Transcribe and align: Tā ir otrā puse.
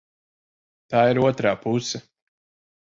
Tā 0.95 1.03
ir 1.11 1.21
otrā 1.29 1.55
puse. 1.67 2.05